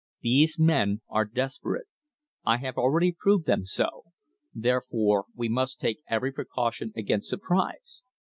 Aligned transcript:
These 0.21 0.57
men 0.57 1.01
are 1.09 1.25
desperate. 1.25 1.85
I 2.43 2.57
have 2.57 2.75
already 2.75 3.15
proved 3.15 3.45
them 3.45 3.65
so. 3.67 4.05
Therefore 4.51 5.25
we 5.35 5.47
must 5.47 5.79
take 5.79 6.01
every 6.09 6.31
precaution 6.31 6.91
against 6.95 7.29
surprise." 7.29 8.01